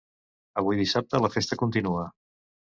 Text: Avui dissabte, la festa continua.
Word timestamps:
Avui 0.61 0.79
dissabte, 0.79 1.21
la 1.27 1.31
festa 1.37 1.61
continua. 1.63 2.09